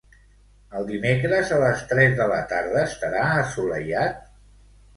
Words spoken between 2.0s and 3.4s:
de la tarda estarà